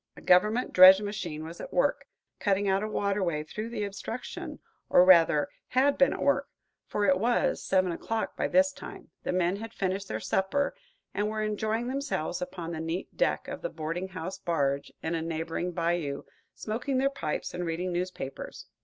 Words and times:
A 0.17 0.21
government 0.21 0.73
dredge 0.73 0.99
machine 0.99 1.43
was 1.43 1.61
at 1.61 1.71
work, 1.71 2.07
cutting 2.39 2.67
out 2.67 2.81
a 2.81 2.87
water 2.87 3.21
way 3.23 3.43
through 3.43 3.69
the 3.69 3.83
obstruction, 3.83 4.57
or, 4.89 5.05
rather, 5.05 5.47
had 5.67 5.95
been 5.95 6.11
at 6.11 6.23
work, 6.23 6.47
for 6.87 7.05
it 7.05 7.19
was 7.19 7.63
seven 7.63 7.91
o'clock 7.91 8.35
by 8.35 8.47
this 8.47 8.71
time, 8.73 9.11
the 9.21 9.31
men 9.31 9.57
had 9.57 9.75
finished 9.75 10.07
their 10.07 10.19
supper, 10.19 10.73
and 11.13 11.29
were 11.29 11.43
enjoying 11.43 11.85
themselves 11.85 12.41
upon 12.41 12.71
the 12.71 12.79
neat 12.79 13.15
deck 13.15 13.47
of 13.47 13.61
the 13.61 13.69
boarding 13.69 14.07
house 14.07 14.39
barge, 14.39 14.91
in 15.03 15.13
a 15.13 15.21
neighboring 15.21 15.71
bayou, 15.71 16.23
smoking 16.55 16.97
their 16.97 17.11
pipes 17.11 17.53
and 17.53 17.67
reading 17.67 17.91
newspapers. 17.93 18.65